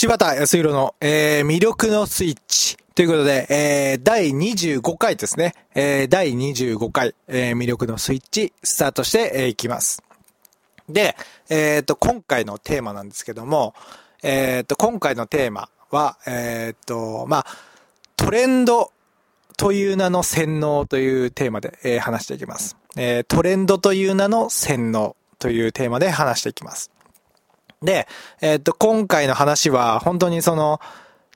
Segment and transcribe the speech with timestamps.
[0.00, 2.78] 柴田康弘の、えー、魅力のスイッチ。
[2.94, 5.52] ということで、えー、第25回ですね。
[5.74, 10.02] えー、第25回、えー、魅力のスイッチ、スタートして、えー、いきます。
[10.88, 11.16] で、
[11.50, 13.74] えっ、と、今回のテーマなんですけども、
[14.22, 17.46] えっ、と、今回のテーマは、えっ、と、まあ、
[18.16, 18.92] トレンド
[19.58, 22.74] という名の洗脳というテーマで、えー、話していきます。
[22.96, 26.90] えー、トレンドという名の洗脳というテーマで話していきます。
[27.82, 28.06] で、
[28.40, 30.80] えっ、と、今回の話は、本当にその、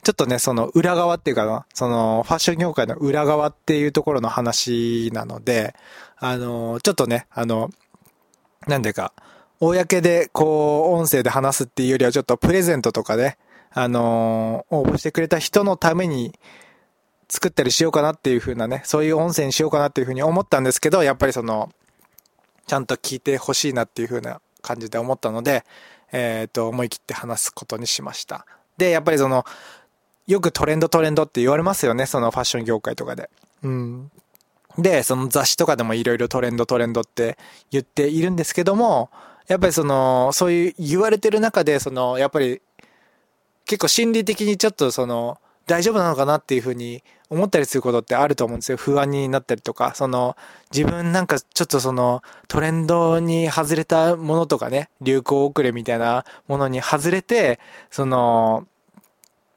[0.05, 5.75] ちょっとね、その裏側っていうかそのファッション業界の裏側っていうところの話なので、
[6.19, 7.71] あの、ちょっとね、あの、
[8.67, 9.15] なんでか、
[9.61, 13.39] 公でこう、音声で話すっていうよりはちょっとプレゼントとかで、
[13.77, 16.39] あの応募してくれた人のために
[17.29, 21.73] 作ったりしようかなっていう風なね、そういう音声にしようかなっていう風に思ったんですけど、やっぱりその、
[22.67, 25.65] ちゃんと聞いてほしいなっていう風な感じで思ったので、
[26.11, 28.47] えっ、ー、と、思い切って話すことにしました。
[28.77, 29.45] で、やっぱりその、
[30.27, 33.31] よくトレンドトレンドって言われますよね、そのファッション業界とかで。
[33.63, 34.11] うん。
[34.79, 37.39] で、その雑誌とかでもいろいろトレンドトレンドって
[37.71, 39.11] 言っているんですけども、
[39.47, 42.63] やっぱりその、そういう言われてる中で、その、やっぱり、
[43.67, 48.77] 結構心理的にちょっとその、大丈夫なのかなっていうふうに思ったりすることってあると思うんですよ。
[48.77, 50.37] 不安になったりとか、その、
[50.73, 58.67] 自分なんかちょっとその、トレンドに外れたものとかね、流行遅れみたいなものに外れて、その、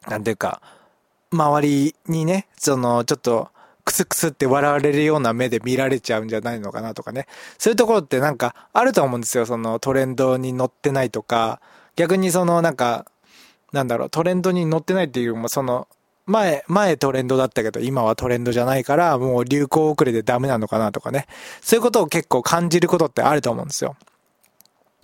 [0.08, 0.62] なんていうか、
[1.32, 3.50] 周りにね、その、ちょっと、
[3.84, 7.26] クスクスって笑われるような目で見られちゃうんじゃないのかなとかね。
[7.58, 9.46] そういうところってなんかあると思うんですよ。
[9.46, 11.62] そのトレンドに乗ってないとか、
[11.96, 13.06] 逆にそのなんか、
[13.72, 15.88] なんだろう、トレンドに乗ってないっていうよりも、その、
[16.28, 21.26] 前、前トレンドだったけど、今はトレンドじゃないから、もう流行遅れでダメなのかなとかね。
[21.62, 23.96] そういうことを結構感じることってあると思うんですよ。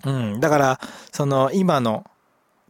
[0.04, 0.40] うん。
[0.40, 0.80] だから、
[1.12, 2.04] その、今の、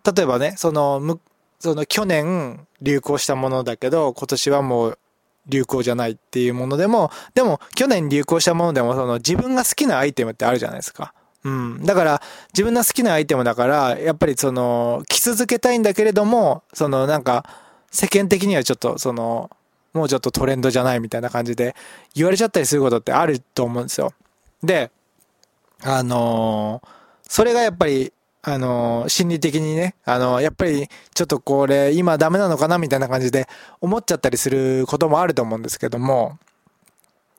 [0.05, 1.21] 例えばね、その、む、
[1.59, 4.99] その去年流行したものだけど、今年はもう
[5.47, 11.15] 流行じゃないっていうものでも、でも去年流行したものでも、その自分が好きなアイテムってあるじゃないですか。
[11.43, 11.85] うん。
[11.85, 12.23] だから、
[12.53, 17.45] 自分の好きなアイテムだから、やっぱりその、着続けたいんだけれども、そのなんか、
[17.95, 19.51] 世間的にはちょっとその、
[19.93, 21.77] もうちょっとトレンドじゃないみたいな感じで
[22.15, 24.13] 言われちゃったりすることってあると思うんですよ。
[24.63, 24.91] で、
[25.83, 26.89] あのー、
[27.29, 28.13] それがやっぱり、
[28.43, 33.47] あのー、心理的にね、あのー、やっぱりちょっとこれ今ダメなのかなみたいな感じで
[33.81, 36.39] 思っちゃったりすることもあると思うんですけども、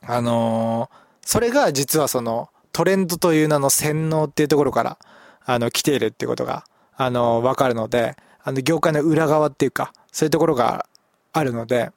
[0.02, 0.90] あの
[1.22, 4.98] それが実はそのトレンドという名の洗脳っていうところから、
[5.46, 6.66] あの、来ているっていうことが、
[6.98, 10.86] あの、わかるので、あの、業界の裏側っていうか、そういうところが
[11.34, 11.92] あるので、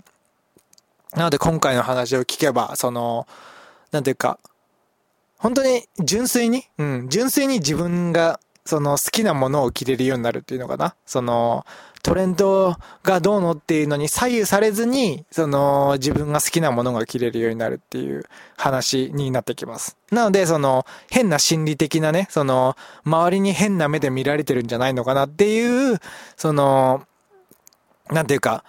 [1.14, 3.28] なので今回の話を聞けば、その、
[3.92, 4.40] なんていうか、
[5.36, 10.96] 本当に純粋に、うん、純粋に自分がその好きなものを着れるようになるっていうのかな。
[11.06, 11.64] その、
[12.02, 12.74] トレンド
[13.04, 18.24] がどうのっていうのに左右されずに、その、自分が好きなものが着れるようになるっていう
[18.56, 19.96] 話になってきます。
[20.10, 25.98] なので、その、変な心理的なね、その、周りに変な目で見られてるんじゃないのかなっていう、
[26.36, 27.04] その、
[28.10, 28.64] なんていうか、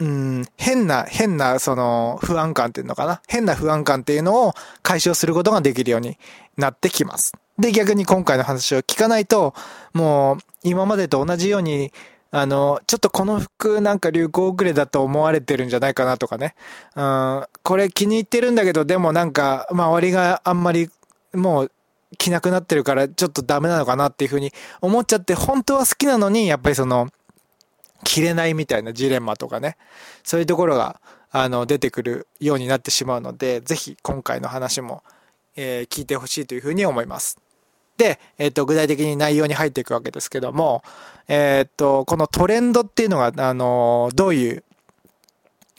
[0.00, 3.22] うん、変な、変な、その、不安感っていうのかな？
[3.28, 6.18] 変な不安感っていうのを解消することができるように
[6.56, 7.32] なってきます。
[7.58, 9.54] で、逆に今回の話を聞かないと、
[9.92, 11.92] もう、今までと同じように、
[12.32, 16.56] あの、ちょっとこの服なんか流行遅れだと思われてるんじゃないかなとかね。
[16.96, 20.90] うん、これ気に入ってるんだけど、でもなんか、周りがあんまり、
[21.32, 21.70] もう、
[22.18, 27.08] 着なくなってるから、ちょっとダメなのかなっていうふうに思っちゃって、本当は好きなのに、やっぱりその、
[28.04, 29.76] 着れないみたいなジレンマとかね、
[30.22, 31.00] そういうところが、
[31.30, 35.02] あの、出てくるようになってしまうので、ぜひ今回の話も、
[35.56, 37.38] えー、聞いてほしいというふうに思います。
[37.96, 40.82] で、えっ、ー、と、具体的に内容に入っていくわけですけども、
[41.28, 44.64] えっ、ー、と、このトレンドっていうのが、あの、どういう、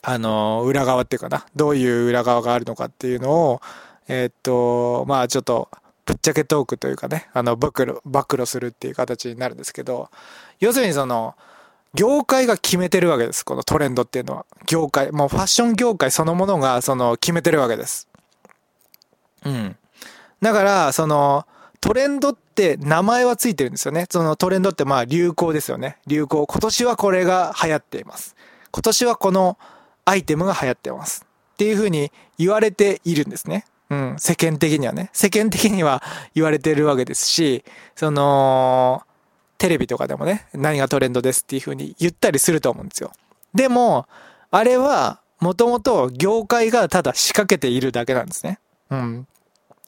[0.01, 3.61] あの、裏側っていうかな、どういう裏側があるのかっていうのを、
[4.07, 5.69] えっ、と、まあちょっと、
[6.05, 10.09] ぶっちゃけトークというかね、あの、暴露、暴露するっていう形になるんですけど、
[10.59, 11.35] 要するにその、
[11.95, 13.43] 業界が決めてるわけです。
[13.43, 14.45] このトレンドっていうのは。
[14.67, 18.07] 業界、もうファッション業界そのものが、その、決めてるわけです。
[19.43, 19.75] うん。
[20.41, 21.45] だから、その、
[21.85, 24.07] トレンドって名前はついてるんですよね。
[24.09, 25.97] そのトレンドってまあ流行ですよね。
[26.07, 26.47] 流行。
[26.47, 28.35] 今年はこれが流行っています。
[28.71, 29.59] 今年はこの
[30.03, 31.27] アイテムが流行ってます。
[31.53, 33.65] っていうふうに言われているんですね。
[33.91, 34.15] うん。
[34.17, 35.11] 世間的にはね。
[35.13, 36.01] 世間的には
[36.33, 37.63] 言われてるわけですし、
[37.95, 39.03] その、
[39.57, 43.11] テレビとかでもね、何がトレンドですっていう風に言ったりすると思うんですよ。
[43.53, 44.07] でも、
[44.51, 48.59] あれは、もともと業界がただ仕掛けているだけなんですね。
[48.89, 49.27] うん。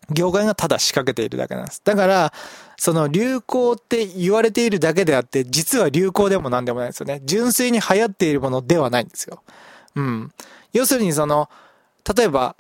[0.10, 1.82] 業界がただ仕掛けているだけなんです。
[1.84, 2.34] だから、
[2.78, 7.22] その流行って言われているだけであって、実は流行でも何でもないですよね。
[7.26, 9.42] 純粋に流行っているものではないんですよ。
[9.96, 10.32] うん。
[10.74, 11.50] 要するにその、
[12.16, 12.56] 例えば、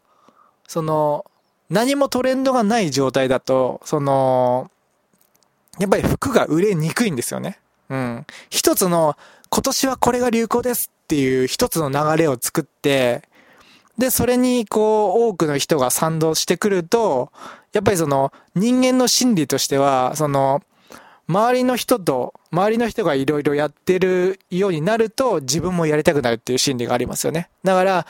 [0.67, 1.25] その、
[1.69, 4.69] 何もトレンドがない状態だと、その、
[5.79, 7.59] やっぱり服が売れにくいんですよね。
[7.89, 8.25] うん。
[8.49, 9.15] 一つの、
[9.49, 13.23] 今年はこれが流行ですっていう一つの流れを作って、
[13.97, 17.31] で、それにこう、多くの人が賛同してくると、
[17.73, 20.61] やっぱりその、人間の心理としては、その、
[21.27, 27.49] 周りの人と、周りの人がいろいろやってるようになると、自分もやりたくなるっていう心理がありますよね。
[27.63, 28.07] だから、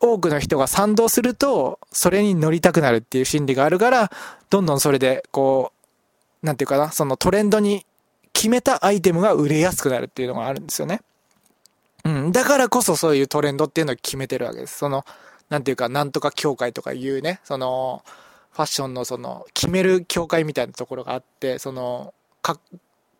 [0.00, 4.10] 多くの人が賛同すると、それに乗りたくなるっていう心理があるから、
[4.50, 5.71] どんどんそれで、こう、
[6.42, 7.86] なんていうかな、そのトレンドに
[8.32, 11.00] 決めたアイテムが売れやすくなるっていうのがあるんですよね。
[12.04, 12.32] うん。
[12.32, 14.78] だからこそそういうトレンドっていうのを決めてるわけです。
[14.78, 15.04] その、
[15.48, 18.02] なんていうか、なんとか協会とかいうね、その、
[18.52, 22.58] ファッションのその、決める協会みたいなところがあって、その、か、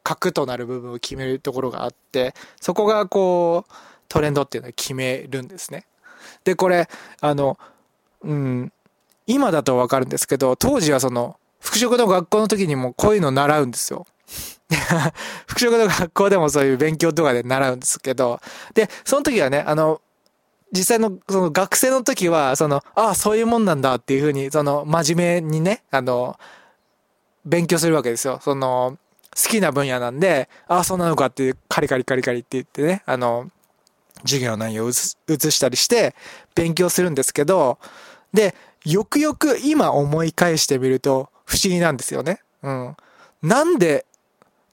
[0.03, 3.73] 核となる部分を決めるところがあって、そこがこう、
[4.09, 5.87] トレンドっていうのを決めるんですね。
[6.45, 6.89] で、これ、
[7.21, 7.59] あの、
[8.23, 8.73] うん、
[9.27, 14.05] 今だとわかるんですけど、当時はその、服飾の学校の時にもこういうの習うんですよ。
[15.47, 18.41] 服飾の学校でもそういう勉強とかで習うんですけど、
[18.75, 20.01] で、その時はね、あの、
[20.73, 26.39] 実際の、その学生の時は、その、ああ、そういうもんなんだっていうふうに、その、真面目にね、あの、
[27.45, 28.41] 勉強するわけですよ。
[28.43, 28.97] その、
[29.37, 33.51] 好きな分野なんで、ああ、そうなのかっていう、カリカリカリカリって言ってね、あの、
[34.23, 36.15] 授業の内容を映したりして
[36.55, 37.79] 勉強するんですけど、
[38.33, 38.55] で、
[38.85, 42.41] よくよく今思い返してみると不思議なんですよね。
[42.63, 42.97] うん。
[43.43, 44.07] なんで、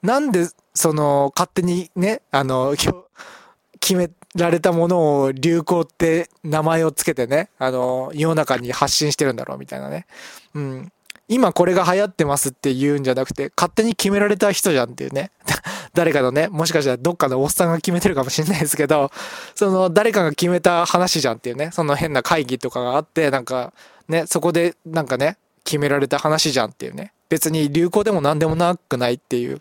[0.02, 2.74] なんで、その、勝手にね、あの、
[3.80, 10.06] 決められたものを流行って名前をつけてね、あの、世の中に発信してるんだろうみたいなね。
[10.54, 10.92] うん。
[11.28, 15.30] 今これが流行ってますって言うんじゃなくて、勝手に決められた人じゃんっていうね。
[15.92, 19.10] 誰かのね、もしかしたらどっかのおっさんが決めてるかもしれないですけど、
[19.54, 23.72] その誰かが決めた話じゃんっていうね、その変な会議とかがあって、なんか
[24.08, 27.12] ね、そこでなんかね、決められた話じゃんっていうね。
[27.28, 29.60] 別に流行でも何でもなくないっていう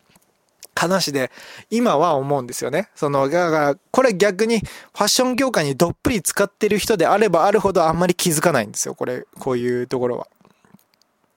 [0.75, 1.31] 話で、
[1.69, 2.89] 今は思うんですよね。
[2.95, 8.95] その、だから、これ逆にファッション業界にどっぷり使ってる人であればあるほどあんまり気づかないんですよ。
[8.95, 10.27] これ、こういうところは。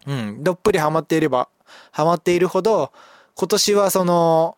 [0.06, 1.48] うん、どっぷりハマっていれば、
[1.90, 2.92] ハマっているほど、
[3.34, 4.56] 今年はその、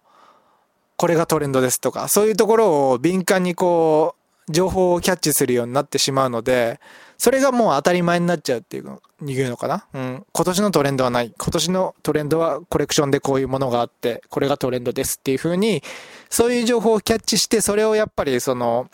[0.97, 6.81] これがトレンドですとか、そういうところを敏感にこう、情報をキャッチするようになってしまうので、
[7.17, 9.87] それがもう当たり前になっちゃうっていう、いうのかな？
[9.95, 10.27] うん。
[10.33, 11.33] 今年のトレンドはない。
[11.39, 15.83] 今年のトレンドはコレクションでこういうものがあって、これがトレンドですっていう風に、
[16.29, 18.91] そういう情報をキャッチして、それをやっぱりその、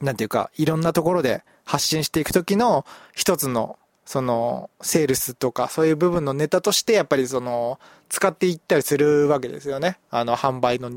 [0.00, 7.78] なんていうか、いろんなところで発信していくときの一つのその、セールスとか、そういう部分のネタとして、やっぱりその、
[8.10, 9.98] 使っていったりするわけですよね。
[10.10, 10.90] あの、販売の、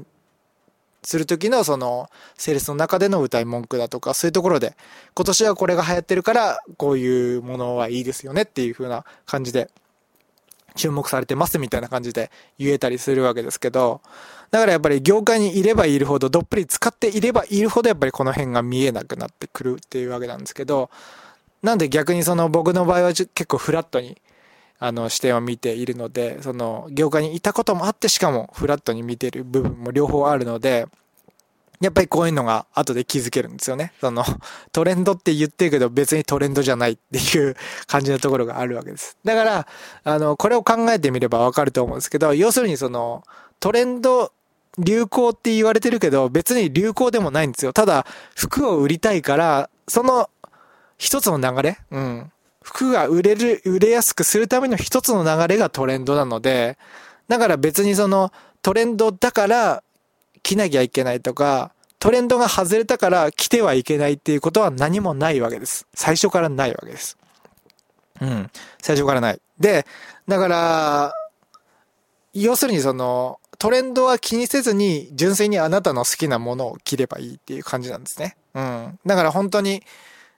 [1.07, 4.75] するときのその、セールスの中での歌い文句だとか、そういうところで、
[5.15, 9.69] 今年はこれが流行ってるから、こういうものはいいですよねっていう風な感じで、
[10.75, 14.01] 注目されてますみたいな感じで言えたりするわけですけど、
[14.51, 20.89] だからやっぱり業界にいればいるほど、どっぷり使っていればいるほどやっぱりこの辺が見えなくなってくるっていうわけなんですけど、
[21.63, 24.17] なんで逆にその僕の場合は結構フラットに
[24.79, 30.87] あの視点を見ているので、その業界にいたこともあってしかもフラットに見ている部分も両方あるので、
[31.79, 33.93] やっぱりこういうのが後で気づけるんですよね。
[34.01, 34.23] その
[34.71, 37.55] トレンドって言ってるけど別にトレンドじゃないっていう
[37.85, 39.17] 感じのところがあるわけです。
[39.23, 39.67] だから、
[40.03, 43.23] あの、これを考えてみればわかると思うんですけど、要するにその
[43.59, 44.31] トレンド
[44.79, 47.73] 流行って言われてるけど別に流行でもないんですよ。
[47.73, 48.05] ただ
[48.35, 50.29] 服を売りたいから、その
[50.97, 52.31] 一つの流れうん。
[52.67, 56.77] 服が売れる、売れやすくするための一つの流れがトレンドなので、
[57.29, 59.83] だから別にそのトレンドだから
[60.43, 65.87] 着なきゃいけないとか、トレンドが外れたから着てはいけないっていうことは何もないわけです。
[65.93, 67.17] 最初からないわけです。
[68.19, 68.51] うん。
[68.81, 69.39] 最初からない。
[69.57, 69.85] で、
[70.27, 71.13] だから、
[72.33, 78.35] 要するにその、トレンドは気にせずに純粋にあなたの好きなものを着ればいいっていう感じなんですね。
[78.53, 78.99] うん。
[79.05, 79.83] だから本当に、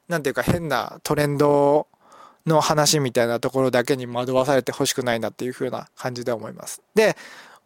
[0.07, 1.87] なんていうか変なトレンド
[2.49, 6.81] の話みたいなところだけに惑わされてほしくないなっていう風な感じで思います。
[6.95, 7.15] で、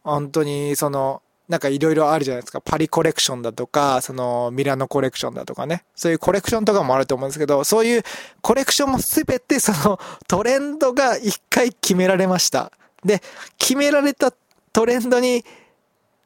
[0.04, 2.60] 本当にその、なんかいろいろあるじゃないですか。
[2.60, 5.84] パリコレクションだとか、そのミラノコレクションだとかね。
[5.94, 8.02] そういうコレクションとかもあると思うんですけど、そういう
[8.40, 12.72] コレクションもすべてそのトレンドが一回決められました。
[13.04, 13.20] で、
[13.58, 14.32] 決められた
[14.72, 15.44] トレンドに、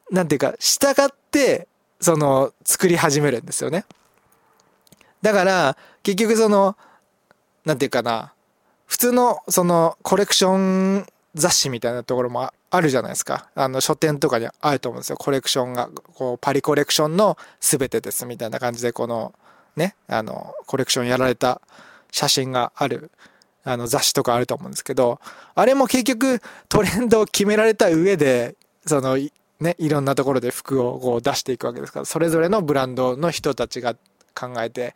[0.09, 1.67] なんていうか、従って、
[1.99, 3.85] その、作り始めるんですよね。
[5.21, 6.77] だから、結局その、
[7.65, 8.33] なんていうかな、
[8.89, 10.57] 普通のそのコレクショ
[11.01, 11.05] ン
[11.35, 13.47] 雑誌みたいなところもあるじゃないですか。
[13.53, 15.17] あの書店とかにあると思うんですよ。
[15.17, 19.33] コレクションが、こうパリコレクションの全てですみたいな感じでこの
[19.75, 21.61] ね、あのコレクションやられた
[22.11, 23.11] 写真がある
[23.63, 25.19] あの雑誌とかあると思うんですけど、
[25.53, 28.55] あれも結局トレンドを決められた上で、
[28.87, 29.17] その
[29.59, 33.93] ね、いろんなところで服をこう出していくわけですから、それぞれのブランドの人たちが
[34.33, 34.95] 考えて、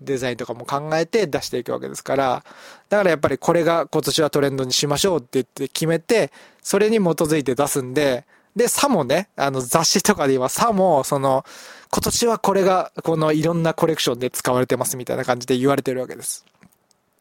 [0.00, 2.44] デザインとかも考えて出していくわけですから、
[2.88, 6.32] だからやっぱりこれが今年はトレンドにしましょうって言って決めて、
[6.62, 8.24] それに基づいて出すんで、
[8.56, 11.44] で、さもね、あの雑誌とかで言えばさも、その、
[11.90, 16.44] 今年はこれが、このいろんなコレクションで使われてますみたいな感じで言われてるわけです。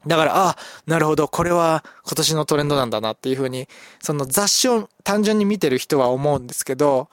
[0.05, 3.67] だから、あ、なるほど、これは今年のトレンドなんだなっていうふうに、
[4.01, 7.09] その雑誌を単純に見てる人は思うんですけど、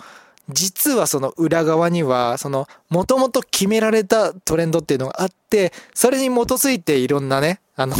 [0.53, 7.97] 実はその裏側には、その、もともと決められたトレンドっていうのがあって、それに基づいていろんなね、 あの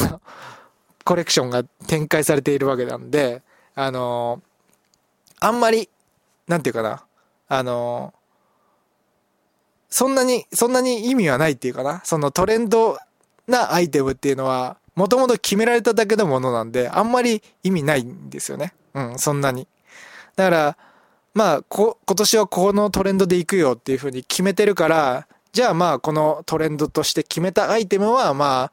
[1.05, 3.43] コレクションが展開されているわけなんで、
[3.75, 4.43] あの
[5.41, 5.89] あんまり、
[6.47, 7.05] なんていうかな、
[7.49, 8.13] あの
[9.89, 12.99] そんなに、そんなに意味はないっていうかな、そのトレンド
[13.49, 18.73] なアイテムっていうのは、もともと決められただけのものなんで、あんまり意味ないんですよね。
[18.95, 19.67] うん、そんなに。
[20.37, 20.77] だから、
[21.35, 28.71] まあ、こ、今年はこのトレンドで行くよっていうふうに決めてるから、じゃあまあ、このトレンドとして決めたアイテムは、ま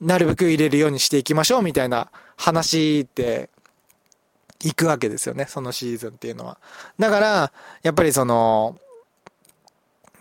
[0.00, 3.50] なるべく入れるようにしていきましょうみたいな話って
[4.62, 6.58] 行くわけですよね、そのシーズンっていうのは。
[6.98, 8.78] だから、やっぱりその、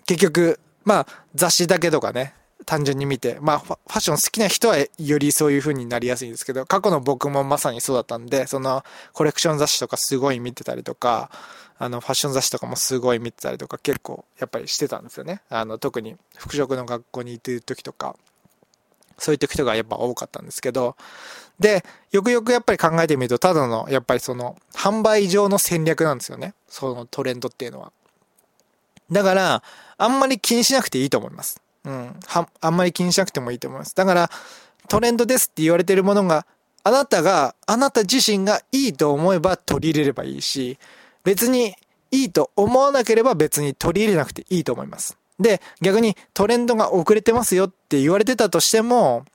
[0.06, 2.34] 結局、まあ、雑誌だけとかね、
[2.70, 11.32] 単純に見て、まあ、ファッション好きな人はよりそういう風になりやすいんですけど、過去の僕もまさにそうだったんで、その、コレクション雑誌とかすごい見てたりとか、
[11.80, 15.42] あの、ファッション雑誌とかもすごい見てたりとか、結構、やっぱりしてたんですよね。
[15.50, 18.16] あの、特に、服飾の学校に行ってる時とか、
[19.18, 20.96] そういう時とかやっぱ多かったんですけど、
[21.60, 26.54] で、よくよくやっぱり考えてみると、ただの、やっぱりその、販売上の戦略なんですよね。
[26.68, 27.92] そのトレンドっていうのは。
[29.12, 29.64] だから、
[29.98, 31.60] あんまり気にしなくていいと思います。
[31.90, 32.16] うん。
[32.28, 33.96] は、あんまり気にしなくてもいいと思います。
[33.96, 34.30] だから、
[34.88, 36.46] トレンドですって言われてるものが、
[36.84, 40.78] あなたが、あなた自身がいいと思えば取り入れればいいし、
[41.24, 41.76] 別に
[42.12, 45.18] いいと思わなければ別に取り入れなくていいと思います。
[45.40, 49.26] で、逆にトレンドが遅れてますよって言われてたとしても、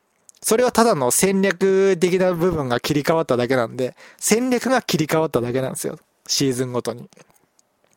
[0.42, 5.98] それはただの戦略的な部分が切り替わっただけなんで、戦略が切り替わっただけなんですよ。
[6.26, 7.08] シーズンごとに。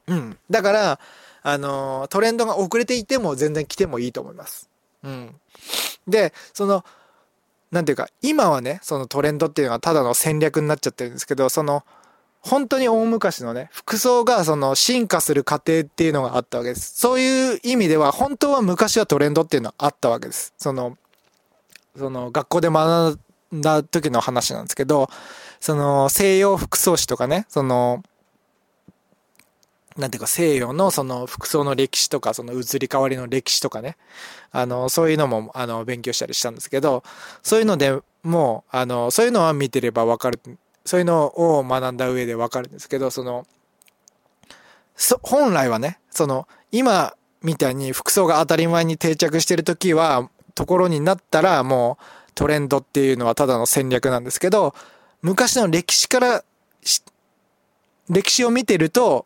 [0.07, 0.37] うん。
[0.49, 0.99] だから、
[1.49, 4.69] あの、トレンドが遅れていても全然来てもいいと思います。
[5.01, 5.33] うん。
[6.05, 6.83] で、その、
[7.71, 11.85] なんていうか、今はね、そのトレンドっていうのはただの戦略になっちゃってるんですけど、その、
[12.41, 16.99] 本当に大昔のね、服装がその進化する過程っていうのがあったわけです。
[16.99, 20.53] そういう意味では、本当は昔はトレンドっていうのはあったわけです。
[20.57, 20.97] その、
[21.95, 23.19] その学校で学
[23.55, 25.09] んだ時の話なんですけど、
[25.61, 28.03] その西洋服装史とかね、その、
[29.97, 33.97] なんていうか西洋のその服装の歴史とか、その移り変わりの歴史とかね、
[34.51, 37.03] あの、そういうのも、あの、勉強したりしたんですけど、
[37.41, 40.39] そういうのでもう、あの、そういうのは見てればわかる、
[40.85, 43.45] そういうのを学んだ上でわかるんですけど、その、
[44.95, 54.73] そ、本来はね、その、今みたいに服装が当たり前に定着してる時は、ところになったらもうトレンドっていうのはただの戦略なんですけど、
[55.21, 56.43] 昔の歴史から、
[58.09, 59.25] 歴史を見てると、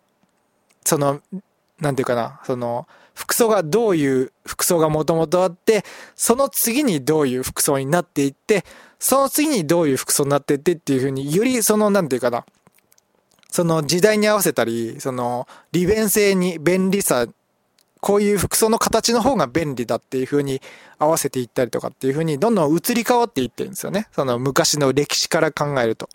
[0.86, 1.22] その、
[1.80, 5.84] なんていうかな、その、服装がどういう服装がもともとあって、
[6.16, 8.66] その次にどういう服装になっていって、
[9.00, 12.46] その次にどういう服装になっていってっていうふうに、よりその、なんていうかな、
[13.50, 17.28] その時代に合わせたり、その利便性に便利さ、
[18.00, 20.62] こういう服装の形の方が便利だっていう風に
[20.98, 24.08] 合わせていったりとかっていう風にどんどん移り変わっていってるんですよね。
[24.14, 26.10] その昔の歴史から考えると。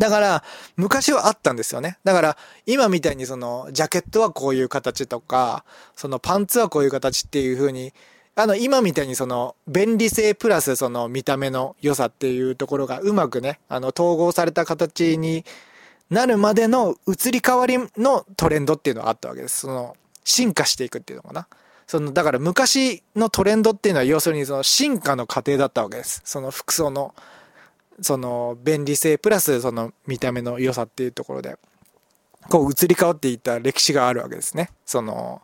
[0.00, 0.42] だから、
[0.76, 1.98] 昔はあったんですよね。
[2.04, 5.62] だから、今みたいにその、ジャケットはこういう形とか、
[5.94, 7.92] そのパンツはこういう形っていう風に、
[8.34, 15.44] あの、今みたいにその、便利性プラスその見た目の良さっていうところがうまくね、あの、統合された形に
[16.08, 19.60] なるまでの移り変わりのトレンドっていうのがあったわけです。
[19.60, 21.46] その、進化していくっていうのかな。
[21.86, 26.22] その、だから昔のトレンドっていうのは要するにその進化の過程だったわけです。
[26.24, 27.14] その服装の。
[28.00, 31.56] その便利性プラスその見た目の良さっていうところで、
[32.48, 34.70] こう移り変わっていった歴史があるわけですね。
[34.86, 35.42] その、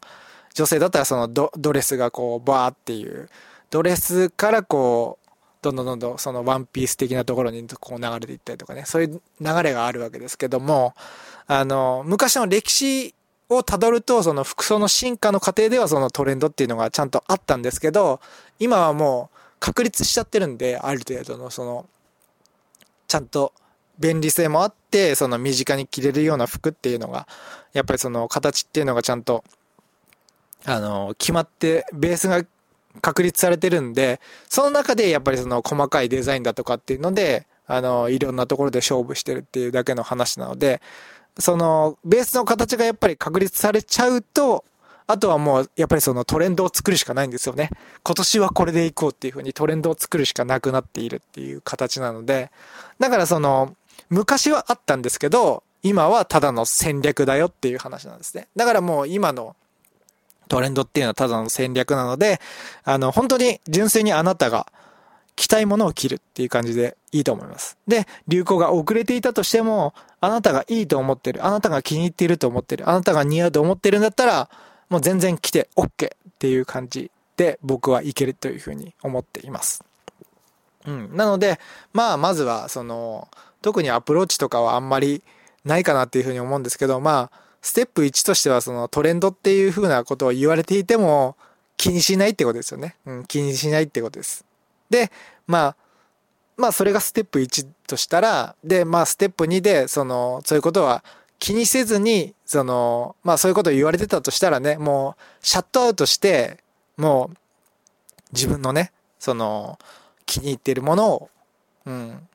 [0.54, 3.28] 女性だったらそのドドレスがこうバーっていう、
[3.70, 5.26] ドレスからこう、
[5.62, 10.94] どんどんどんどんそのワンピース的なところにこう流れていったりとかね、そういう流れがあるわけですけども、
[11.46, 13.14] あの、昔の歴史
[13.48, 18.20] を辿ると、その服装の進化の過程ではそのトレンドっていうのがちゃんとあったんですけど、
[18.58, 21.86] 今はもう確立しちゃってるんで、ある程度のその、
[23.06, 23.52] ちゃんと
[23.98, 27.26] 便利性もあって、その身近に着れるような服っていうのが、
[27.72, 29.44] やっぱりその形っていうのがちゃんと、
[30.64, 32.44] あの、決まって、ベースが
[33.00, 40.80] 確立されてるんで、その中でやっぱりその細かいデザインだとかっていうので、あの、いろんなところで勝負してるっていうだけの話なので、
[41.38, 44.64] その、ベースの形がやっぱり確立されちゃうと、
[45.06, 47.70] あとはもう、やっぱりそのトレンドを作るしかないんですよね。
[48.02, 52.50] 今年はこれでいこうっていう風にトレンドを作るしかなくなっているっていう形なので、
[52.98, 53.74] だからその、
[54.08, 58.48] 昔はあったんですけど、今はただの戦略だよっていう話なんですね。
[58.56, 59.54] だからもう今の
[60.48, 62.40] トレンドっていうのはただの戦略なので、
[62.84, 64.66] あの、本当に純粋にあなたが
[65.36, 67.76] 着たいものを着るっていう感じでいいと思います。
[67.86, 74.48] で、流行が遅れていたとしても、あなたがいいと思ってる、あなたが気に入っていると思ってる、あなたが似合うと思ってるんだったら、
[74.88, 75.88] もう全然着て OK っ
[76.38, 79.84] ていう感じで僕はいけるというふうに思っています。
[80.86, 81.16] うん。
[81.16, 81.58] なので、
[81.92, 83.28] まあ、まずは、その、
[83.60, 85.22] 特にアプローチとかはあんまり
[85.64, 91.36] ないかなっていうふうに思うんですけど、まあ、ステップ1としてはそのトレンドっていうふうなことを言われていても
[91.76, 92.94] 気にしないってことですよね。
[93.04, 94.44] うん、気にしないってことです。
[94.88, 95.10] で、
[95.48, 95.76] まあ、
[96.56, 101.02] まあそれがステップ1としたら、で、まあステップ2で、その、そういうことは
[101.38, 106.58] 気にせずに、その、まあそういうことを言われてたとしたらね、もうシャットアウトして、
[106.96, 107.36] もう
[108.32, 109.78] 自分のね、その、
[110.24, 111.30] 気に入っているものを、
[111.86, 112.28] うん、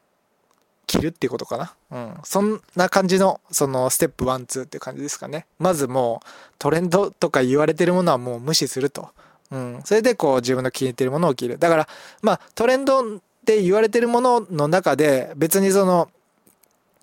[0.87, 1.73] 着るっていうことかな。
[1.91, 2.17] うん。
[2.23, 5.45] そんな感じの、その、ステップ1、2っていう感じですかね。
[5.59, 6.27] まずもう、
[6.57, 9.09] トレンドとか言われてるものはもう無視すると。
[9.51, 9.81] うん。
[9.85, 11.57] それでこう、自分の気に入ってるものを着る。
[11.57, 11.87] だから、
[12.21, 16.09] まあ、トレンドって言われてるものの中で、別にその、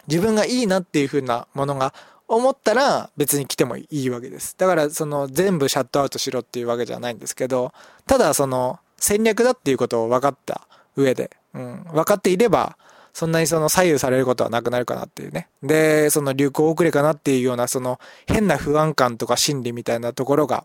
[0.09, 1.95] 自分がいいなっていう風なものが
[2.27, 4.55] 思ったら別に着てもいいわけです。
[4.59, 7.73] だからその全部シャットアウトしろっていうわけじゃないんですけど、
[8.07, 10.67] ただその戦略だっていうことを分かった
[10.97, 12.77] 上で、うん、分かっていれば、
[13.15, 15.49] そんなにその左右されることはなくなるかなっていうね。
[15.63, 20.65] で、その流行遅れかなっていうようなその変な不安感とか心理みたいなところが、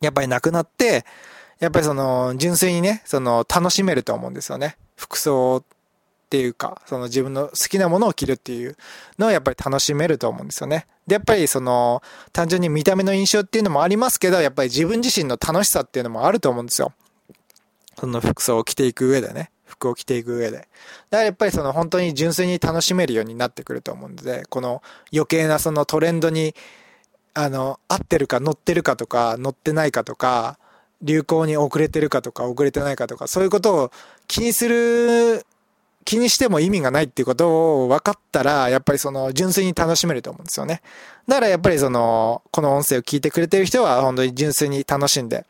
[0.00, 1.04] やっぱりなくなって、
[1.58, 4.76] やっぱりその純粋にね、その楽しめると思うんですよね。
[4.96, 5.62] 服装
[6.32, 8.74] っていうか、その自分の好きなものを着るっていう
[9.18, 10.86] のをやっぱり楽しめると思うんですよね。
[11.06, 16.94] で、やっぱりその単純に見た目の印象っていうのもありますけど、やっぱり自分自身の楽しさっていうのもあると思うんですよ。
[17.98, 19.50] その服装を着ていく上でね。
[19.66, 20.56] 服を着ていく上で。
[20.56, 20.68] だか
[21.10, 26.54] らやっぱりその本当に純粋に楽しめるようになってくると思うので、この余計なそのトレンドに、
[27.34, 30.58] あの、合ってるか乗ってるかとか、乗ってないかとか、
[31.02, 33.92] 流行に遅れてるかとか遅れてないかとか、そういうことを
[34.28, 35.44] 気にする、
[36.04, 40.82] 気にしても意味がないっていうことを分かったら、やっぱりその純粋に楽しめると思うんですよね。
[41.26, 45.46] だからやっぱりその、この音声を聞いてくれてる人は本当に純粋に楽しんで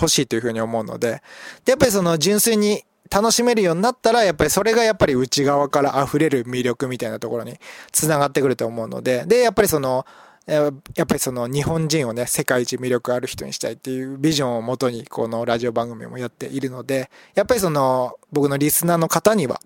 [0.00, 1.22] 欲しいというふうに思うので、
[1.64, 7.58] で、やっぱりその純粋に楽しめるようになったら、やっぱりそれがやっぱり内側から溢れる魅力みたいなところに
[7.92, 10.06] 繋がってくると思うので、で、やっぱりその、
[10.46, 10.72] やっ
[11.06, 19.60] ぱりその日本人をね、世界一魅力ある人にしたいっていうビジョンをもとにこのラジオ番組もやっているので、やっぱりその僕のリスナーの方には、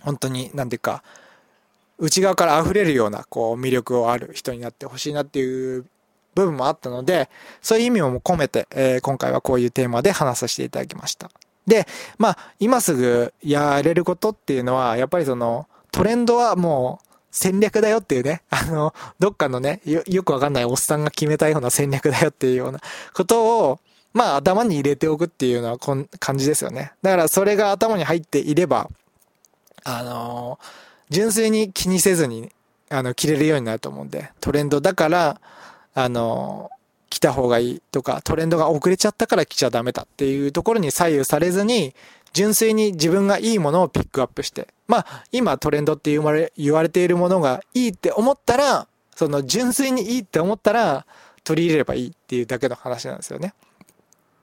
[0.00, 1.02] 本当になんていうか、
[1.98, 5.84] 内側から溢れるようなこう魅力をある人になってほしいなっていう
[6.34, 7.28] 部分もあったので、
[7.60, 11.30] そういう意味も込めて、えー、今回はこういうテーマで話させていただきました。
[11.66, 11.86] で、
[12.18, 22.80] まあ、今すぐやれることっていうのは、やっぱりその、トレンドはもう、戦略だよっていうね、 あの、どっかのね、よ、よくわかんないおっさんが決めたような戦略だよっていうような
[23.14, 23.80] ことを、
[24.12, 26.92] まあ頭に入れておくっていうのはこん感じですよね。
[27.02, 28.88] だからそれが頭に入っていれば、
[29.84, 30.58] あの
[31.10, 32.50] 純粋に気にせずに、
[32.88, 35.40] あの、着れるようになると思うんで、トレンドだから、
[35.92, 36.70] あの
[37.10, 41.94] 来た方がいいとか、トレンドが遅れちゃったから来ちゃダメだっていうところに左右されずに、
[42.32, 51.06] 純粋に自分がいいものをピックアップして、まあ、今トレンドって言われ、言われているものがいいって思ったら、その純粋にいいって思ったら、
[51.44, 53.54] 取り入れればいいっていうだけの話なんですよね。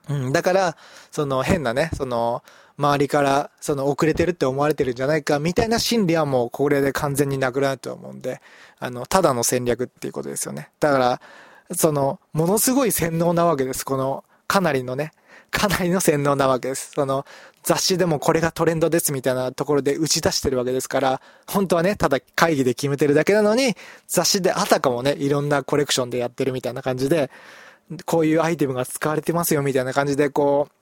[0.10, 0.78] うん、だから、
[1.12, 2.44] その変なね、その、
[2.78, 8.40] 周りから、その遅れてるって思われてるんじゃないか、みたいな心理はもうこれで完全になくなると思うんで、
[8.80, 10.70] あの、ただの戦略っていうことですよね。
[10.80, 11.22] だから、
[11.76, 13.84] その、ものすごい洗脳なわけです。
[13.84, 15.12] この、かなりのね、
[15.52, 16.92] かなりの洗脳なわけです。
[16.92, 17.26] その、
[17.64, 23.76] 雑誌でもこれがトレンドですみたいなところで打ち出してるわけですから、本当はね、ただ会議で決めてるだけなのに、
[24.08, 27.30] 雑誌であたかもね、いろんなコレクションでやってるみたいな感じで、
[28.06, 30.78] こういうアイテムが使われてますよみたいな感じで、こう、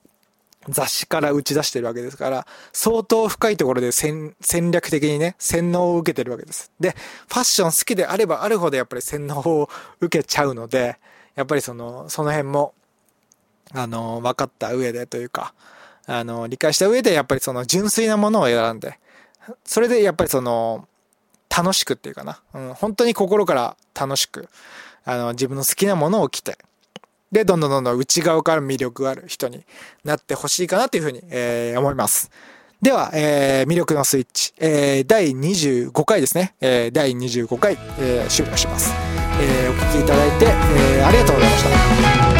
[0.68, 4.34] 雑誌から打ち出してるわけですから、相当深いところで戦
[4.70, 6.72] 略的にね、洗脳を受けてるわけです。
[6.80, 6.96] で、
[7.28, 9.68] ファッション好きであればあるほどやっぱり洗脳を
[10.00, 10.98] 受けちゃうので、
[11.36, 12.74] やっぱりその、その辺も、
[13.72, 15.54] あの、分かった上でというか、
[16.06, 18.98] あの、理解した上でやっぱりその純粋なものを選んで、
[19.64, 20.88] それでやっぱりその、
[21.48, 22.40] 楽しくっていうかな。
[22.54, 24.48] うん、本当に心から楽しく、
[25.04, 26.58] あの、自分の好きなものを着て、
[27.32, 29.64] で、どんどんどんどん内側から魅力ある人に
[30.04, 32.30] なってほしいかなというふうに、えー、思います。
[32.80, 36.54] では、えー、魅力のスイッチ、えー、第25回ですね。
[36.60, 38.92] えー、第25回、えー、終了します。
[39.40, 42.35] えー、お聴きいただいて、えー、ありがとうございました。